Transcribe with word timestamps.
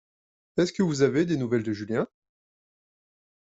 Est-ce 0.57 0.73
que 0.73 0.81
vous 0.81 1.03
avez 1.03 1.25
des 1.25 1.37
nouvelles 1.37 1.61
de 1.61 1.73
Julien? 1.73 2.07